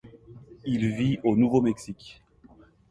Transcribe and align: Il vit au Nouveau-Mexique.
Il 0.65 0.87
vit 0.95 1.19
au 1.23 1.35
Nouveau-Mexique. 1.37 2.23